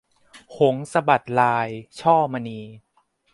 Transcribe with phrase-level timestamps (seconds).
[0.57, 1.67] หงส์สะบัดลาย-
[2.01, 2.59] ช่อมณี